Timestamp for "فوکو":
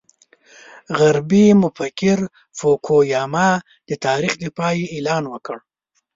2.57-2.97